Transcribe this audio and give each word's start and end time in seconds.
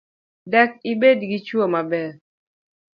Dak 0.51 0.71
ibed 0.91 1.19
dichuo 1.29 1.65
maber? 1.73 2.09